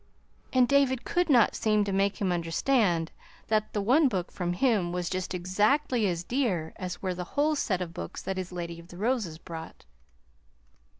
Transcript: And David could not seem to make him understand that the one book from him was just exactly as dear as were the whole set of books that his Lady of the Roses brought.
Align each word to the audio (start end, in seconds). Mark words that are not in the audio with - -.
And 0.51 0.67
David 0.67 1.05
could 1.05 1.29
not 1.29 1.53
seem 1.55 1.83
to 1.83 1.91
make 1.93 2.19
him 2.19 2.31
understand 2.31 3.11
that 3.49 3.71
the 3.71 3.81
one 3.83 4.07
book 4.07 4.31
from 4.31 4.53
him 4.53 4.91
was 4.91 5.11
just 5.11 5.35
exactly 5.35 6.07
as 6.07 6.23
dear 6.23 6.73
as 6.77 7.03
were 7.03 7.13
the 7.13 7.23
whole 7.37 7.55
set 7.55 7.83
of 7.83 7.93
books 7.93 8.23
that 8.23 8.37
his 8.37 8.51
Lady 8.51 8.79
of 8.79 8.87
the 8.87 8.97
Roses 8.97 9.37
brought. 9.37 9.85